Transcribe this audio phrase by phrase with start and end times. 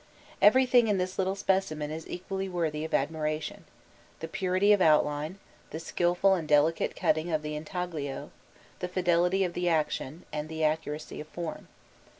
[0.41, 3.65] Everything in this little specimen is equally worthy of admiration
[4.19, 5.37] the purity of outline,
[5.69, 8.31] the skilful and delicate cutting of the intaglio,
[8.79, 11.67] the fidelity of the action, and the accuracy of form.